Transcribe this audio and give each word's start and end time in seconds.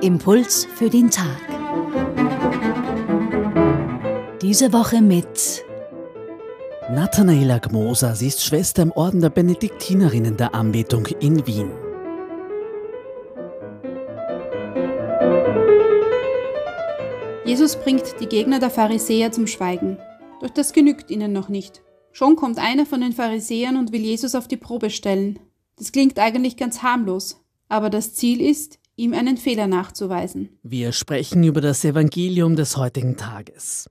Impuls 0.00 0.66
für 0.76 0.90
den 0.90 1.10
Tag. 1.10 1.40
Diese 4.42 4.72
Woche 4.72 5.00
mit 5.00 5.64
Nathanaela 6.90 7.58
Gmoser, 7.58 8.14
sie 8.14 8.28
ist 8.28 8.44
Schwester 8.44 8.82
im 8.82 8.92
Orden 8.92 9.20
der 9.20 9.30
Benediktinerinnen 9.30 10.36
der 10.36 10.54
Anbetung 10.54 11.06
in 11.20 11.46
Wien. 11.46 11.70
Jesus 17.44 17.76
bringt 17.76 18.20
die 18.20 18.26
Gegner 18.26 18.58
der 18.58 18.70
Pharisäer 18.70 19.32
zum 19.32 19.46
Schweigen. 19.46 19.98
Doch 20.40 20.50
das 20.50 20.72
genügt 20.72 21.10
ihnen 21.10 21.32
noch 21.32 21.48
nicht. 21.48 21.82
Schon 22.12 22.36
kommt 22.36 22.58
einer 22.58 22.86
von 22.86 23.00
den 23.00 23.12
Pharisäern 23.12 23.76
und 23.76 23.92
will 23.92 24.02
Jesus 24.02 24.34
auf 24.34 24.46
die 24.46 24.56
Probe 24.56 24.90
stellen. 24.90 25.40
Das 25.76 25.92
klingt 25.92 26.18
eigentlich 26.18 26.56
ganz 26.56 26.82
harmlos, 26.82 27.40
aber 27.68 27.90
das 27.90 28.14
Ziel 28.14 28.40
ist, 28.40 28.78
ihm 28.96 29.12
einen 29.12 29.36
Fehler 29.36 29.66
nachzuweisen. 29.66 30.50
Wir 30.62 30.92
sprechen 30.92 31.42
über 31.42 31.60
das 31.60 31.84
Evangelium 31.84 32.54
des 32.54 32.76
heutigen 32.76 33.16
Tages. 33.16 33.90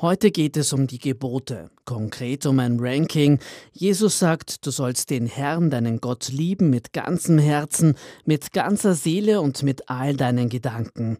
Heute 0.00 0.30
geht 0.30 0.56
es 0.56 0.72
um 0.72 0.86
die 0.86 0.98
Gebote, 0.98 1.70
konkret 1.84 2.46
um 2.46 2.60
ein 2.60 2.78
Ranking. 2.78 3.40
Jesus 3.72 4.18
sagt, 4.18 4.64
du 4.64 4.70
sollst 4.70 5.10
den 5.10 5.26
Herrn, 5.26 5.70
deinen 5.70 6.00
Gott 6.00 6.28
lieben 6.28 6.70
mit 6.70 6.92
ganzem 6.92 7.38
Herzen, 7.38 7.96
mit 8.24 8.52
ganzer 8.52 8.94
Seele 8.94 9.40
und 9.40 9.62
mit 9.64 9.90
all 9.90 10.14
deinen 10.14 10.48
Gedanken. 10.48 11.18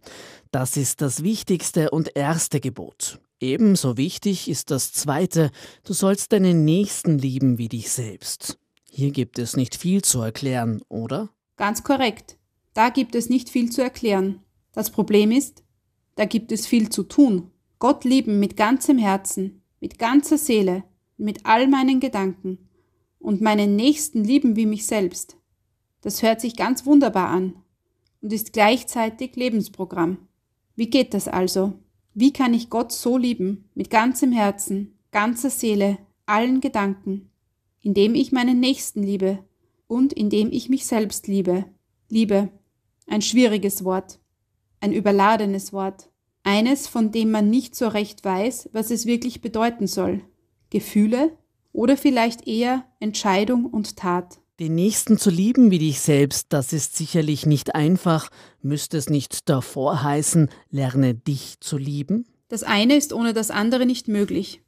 Das 0.53 0.77
ist 0.77 1.01
das 1.01 1.25
wichtigste 1.25 1.91
und 1.91 2.15
erste 2.15 2.61
Gebot. 2.61 3.19
Ebenso 3.41 3.97
wichtig 3.97 4.49
ist 4.49 4.71
das 4.71 4.93
zweite, 4.93 5.51
du 5.83 5.93
sollst 5.93 6.33
deinen 6.33 6.65
Nächsten 6.65 7.19
lieben 7.19 7.59
wie 7.59 7.69
dich 7.69 7.91
selbst. 7.91 8.59
Hier 8.97 9.11
gibt 9.11 9.41
es 9.41 9.57
nicht 9.57 9.75
viel 9.75 10.03
zu 10.03 10.21
erklären, 10.21 10.81
oder? 10.89 11.31
Ganz 11.57 11.83
korrekt. 11.83 12.39
Da 12.75 12.91
gibt 12.91 13.17
es 13.17 13.29
nicht 13.29 13.51
viel 13.51 13.73
zu 13.73 13.83
erklären. 13.83 14.39
Das 14.71 14.91
Problem 14.91 15.33
ist, 15.33 15.65
da 16.15 16.27
gibt 16.27 16.53
es 16.53 16.69
viel 16.69 16.91
zu 16.91 17.03
tun. 17.03 17.51
Gott 17.81 18.05
lieben 18.05 18.39
mit 18.39 18.57
ganzem 18.57 18.97
Herzen, 18.97 19.63
mit 19.81 19.99
ganzer 19.99 20.39
Seele, 20.39 20.85
mit 21.17 21.45
all 21.45 21.67
meinen 21.67 21.99
Gedanken 21.99 22.69
und 23.19 23.41
meinen 23.41 23.75
Nächsten 23.75 24.23
lieben 24.23 24.55
wie 24.55 24.67
mich 24.67 24.87
selbst. 24.87 25.39
Das 26.01 26.23
hört 26.23 26.41
sich 26.41 26.55
ganz 26.55 26.87
wunderbar 26.87 27.31
an 27.31 27.57
und 28.23 28.33
ist 28.33 28.53
gleichzeitig 28.53 29.35
Lebensprogramm. 29.35 30.19
Wie 30.77 30.89
geht 30.89 31.15
das 31.15 31.27
also? 31.27 31.73
Wie 32.15 32.33
kann 32.33 32.55
ich 32.55 32.71
Gott 32.71 32.93
so 32.93 33.19
lieben, 33.19 33.69
mit 33.75 33.91
ganzem 33.91 34.31
Herzen, 34.31 34.97
ganzer 35.11 35.51
Seele, 35.51 35.99
allen 36.27 36.61
Gedanken, 36.61 37.33
indem 37.85 38.15
ich 38.15 38.33
meinen 38.33 38.59
Nächsten 38.59 39.03
liebe 39.03 39.45
und 39.87 40.13
indem 40.13 40.51
ich 40.51 40.69
mich 40.69 40.87
selbst 40.87 41.29
liebe? 41.29 41.67
Liebe, 42.09 42.49
ein 43.07 43.23
schwieriges 43.23 43.85
Wort, 43.85 44.19
ein 44.81 44.93
überladenes 44.93 45.73
Wort, 45.73 46.09
eines, 46.43 46.89
von 46.89 47.13
dem 47.13 47.31
man 47.31 47.51
nicht 47.51 47.77
so 47.77 47.87
recht 47.87 48.25
weiß, 48.25 48.71
was 48.73 48.91
es 48.91 49.07
wirklich 49.07 49.43
bedeuten 49.43 49.87
soll. 49.87 50.23
Gefühle 50.71 51.37
oder 51.73 51.97
vielleicht 51.97 52.49
eher 52.49 52.85
Entscheidung 53.01 53.67
und 53.67 53.97
Tat. 53.97 54.41
Den 54.61 54.75
Nächsten 54.75 55.19
zu 55.19 55.31
lieben 55.31 55.71
wie 55.71 55.79
dich 55.79 56.01
selbst, 56.01 56.47
das 56.51 56.73
ist 56.73 56.97
sicherlich 56.97 57.45
nicht 57.45 57.75
einfach. 57.75 58.31
Müsste 58.63 58.97
es 58.97 59.11
nicht 59.11 59.49
davor 59.49 60.03
heißen, 60.03 60.49
lerne 60.71 61.15
dich 61.15 61.61
zu 61.61 61.77
lieben? 61.77 62.27
Das 62.49 62.63
eine 62.63 62.97
ist 62.97 63.13
ohne 63.13 63.35
das 63.35 63.51
andere 63.51 63.85
nicht 63.85 64.09
möglich. 64.09 64.64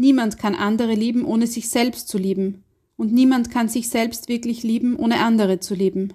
Niemand 0.00 0.38
kann 0.38 0.54
andere 0.54 0.94
lieben, 0.94 1.26
ohne 1.26 1.46
sich 1.46 1.68
selbst 1.68 2.08
zu 2.08 2.16
lieben. 2.16 2.64
Und 2.96 3.12
niemand 3.12 3.50
kann 3.50 3.68
sich 3.68 3.90
selbst 3.90 4.30
wirklich 4.30 4.62
lieben, 4.62 4.96
ohne 4.96 5.18
andere 5.18 5.60
zu 5.60 5.74
lieben. 5.74 6.14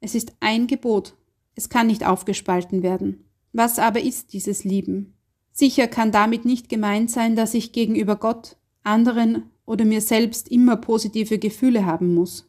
Es 0.00 0.14
ist 0.14 0.36
ein 0.38 0.68
Gebot. 0.68 1.16
Es 1.56 1.68
kann 1.68 1.88
nicht 1.88 2.06
aufgespalten 2.06 2.84
werden. 2.84 3.24
Was 3.52 3.80
aber 3.80 4.00
ist 4.00 4.34
dieses 4.34 4.62
Lieben? 4.62 5.14
Sicher 5.50 5.88
kann 5.88 6.12
damit 6.12 6.44
nicht 6.44 6.68
gemeint 6.68 7.10
sein, 7.10 7.34
dass 7.34 7.54
ich 7.54 7.72
gegenüber 7.72 8.14
Gott, 8.14 8.56
anderen 8.84 9.50
oder 9.66 9.84
mir 9.84 10.00
selbst 10.00 10.48
immer 10.48 10.76
positive 10.76 11.40
Gefühle 11.40 11.84
haben 11.84 12.14
muss. 12.14 12.48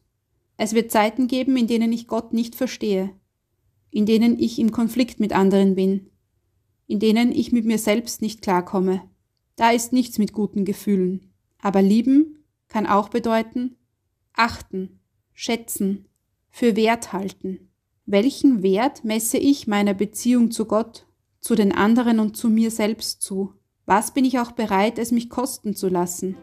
Es 0.55 0.75
wird 0.75 0.91
Zeiten 0.91 1.25
geben, 1.25 1.57
in 1.57 1.65
denen 1.65 1.91
ich 1.93 2.05
Gott 2.05 2.31
nicht 2.31 2.53
verstehe, 2.53 3.09
in 3.89 4.05
denen 4.05 4.37
ich 4.37 4.59
im 4.59 4.71
Konflikt 4.71 5.19
mit 5.19 5.33
anderen 5.33 5.73
bin, 5.73 6.11
in 6.85 6.99
denen 6.99 7.31
ich 7.31 7.51
mit 7.51 7.65
mir 7.65 7.79
selbst 7.79 8.21
nicht 8.21 8.43
klarkomme. 8.43 9.01
Da 9.55 9.71
ist 9.71 9.93
nichts 9.93 10.17
mit 10.17 10.33
guten 10.33 10.65
Gefühlen. 10.65 11.31
Aber 11.61 11.81
lieben 11.81 12.43
kann 12.67 12.85
auch 12.85 13.09
bedeuten 13.09 13.77
achten, 14.37 14.99
schätzen, 15.33 16.05
für 16.49 16.75
wert 16.75 17.13
halten. 17.13 17.71
Welchen 18.05 18.61
Wert 18.61 19.03
messe 19.03 19.37
ich 19.37 19.67
meiner 19.67 19.93
Beziehung 19.93 20.51
zu 20.51 20.65
Gott, 20.65 21.07
zu 21.39 21.55
den 21.55 21.71
anderen 21.71 22.19
und 22.19 22.37
zu 22.37 22.49
mir 22.49 22.71
selbst 22.71 23.21
zu? 23.21 23.53
Was 23.85 24.13
bin 24.13 24.25
ich 24.25 24.39
auch 24.39 24.51
bereit, 24.51 24.99
es 24.99 25.11
mich 25.11 25.29
kosten 25.29 25.75
zu 25.75 25.89
lassen? 25.89 26.37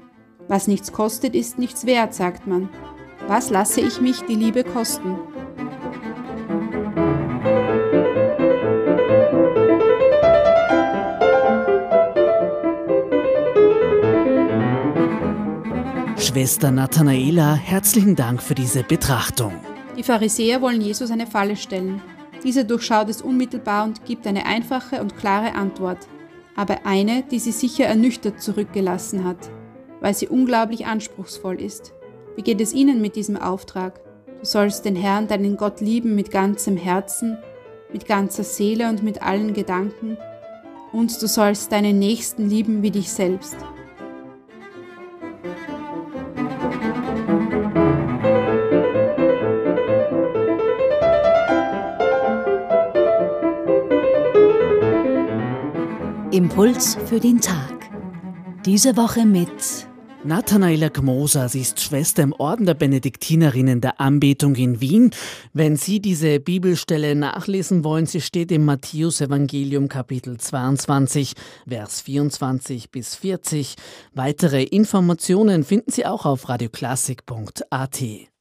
Was 0.48 0.68
nichts 0.68 0.92
kostet, 0.92 1.34
ist 1.34 1.58
nichts 1.58 1.86
wert, 1.86 2.14
sagt 2.14 2.46
man. 2.46 2.68
Was 3.26 3.50
lasse 3.50 3.80
ich 3.80 4.00
mich 4.00 4.20
die 4.22 4.34
Liebe 4.34 4.64
kosten? 4.64 5.16
Schwester 16.32 16.70
Nathanaela, 16.70 17.56
herzlichen 17.56 18.16
Dank 18.16 18.42
für 18.42 18.54
diese 18.54 18.82
Betrachtung. 18.82 19.52
Die 19.98 20.02
Pharisäer 20.02 20.62
wollen 20.62 20.80
Jesus 20.80 21.10
eine 21.10 21.26
Falle 21.26 21.56
stellen. 21.56 22.00
Dieser 22.42 22.64
durchschaut 22.64 23.10
es 23.10 23.20
unmittelbar 23.20 23.84
und 23.84 24.06
gibt 24.06 24.26
eine 24.26 24.46
einfache 24.46 25.02
und 25.02 25.18
klare 25.18 25.54
Antwort, 25.54 25.98
aber 26.56 26.86
eine, 26.86 27.22
die 27.22 27.38
sie 27.38 27.52
sicher 27.52 27.84
ernüchtert 27.84 28.40
zurückgelassen 28.40 29.24
hat, 29.24 29.50
weil 30.00 30.14
sie 30.14 30.26
unglaublich 30.26 30.86
anspruchsvoll 30.86 31.60
ist. 31.60 31.92
Wie 32.34 32.42
geht 32.42 32.62
es 32.62 32.72
Ihnen 32.72 33.02
mit 33.02 33.14
diesem 33.14 33.36
Auftrag? 33.36 34.00
Du 34.40 34.46
sollst 34.46 34.86
den 34.86 34.96
Herrn, 34.96 35.28
deinen 35.28 35.58
Gott 35.58 35.82
lieben 35.82 36.14
mit 36.14 36.30
ganzem 36.30 36.78
Herzen, 36.78 37.36
mit 37.92 38.06
ganzer 38.06 38.44
Seele 38.44 38.88
und 38.88 39.02
mit 39.02 39.20
allen 39.20 39.52
Gedanken, 39.52 40.16
und 40.94 41.20
du 41.20 41.28
sollst 41.28 41.72
deinen 41.72 41.98
Nächsten 41.98 42.48
lieben 42.48 42.82
wie 42.82 42.90
dich 42.90 43.12
selbst. 43.12 43.56
Impuls 56.52 56.98
für 57.06 57.18
den 57.18 57.40
Tag. 57.40 57.88
Diese 58.66 58.94
Woche 58.98 59.24
mit 59.24 59.48
Nathanaela 60.22 60.90
Gmoser, 60.90 61.48
sie 61.48 61.62
ist 61.62 61.80
Schwester 61.80 62.22
im 62.22 62.34
Orden 62.34 62.66
der 62.66 62.74
Benediktinerinnen 62.74 63.80
der 63.80 63.98
Anbetung 64.02 64.54
in 64.56 64.82
Wien. 64.82 65.12
Wenn 65.54 65.76
Sie 65.76 66.00
diese 66.00 66.40
Bibelstelle 66.40 67.14
nachlesen 67.14 67.84
wollen, 67.84 68.04
sie 68.04 68.20
steht 68.20 68.52
im 68.52 68.66
Matthäus 68.66 69.22
Evangelium 69.22 69.88
Kapitel 69.88 70.36
22, 70.36 71.32
Vers 71.66 72.02
24 72.02 72.90
bis 72.90 73.14
40. 73.14 73.76
Weitere 74.12 74.62
Informationen 74.62 75.64
finden 75.64 75.90
Sie 75.90 76.04
auch 76.04 76.26
auf 76.26 76.50
radioklassik.at. 76.50 78.31